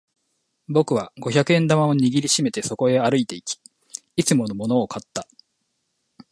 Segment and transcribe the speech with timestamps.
[0.67, 3.59] 僕は五百円玉を握り締めてそこへ歩いていき、
[4.15, 5.27] いつものものを買った。